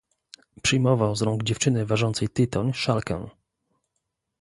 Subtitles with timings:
[0.61, 3.27] "Przyjmował z rąk dziewczyny ważącej tytoń szalkę."